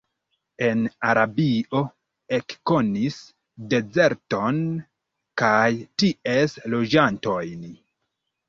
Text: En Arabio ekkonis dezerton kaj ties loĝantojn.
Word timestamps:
En 0.67 0.79
Arabio 1.09 1.81
ekkonis 2.37 3.19
dezerton 3.75 4.59
kaj 5.43 5.69
ties 6.05 6.59
loĝantojn. 6.77 7.67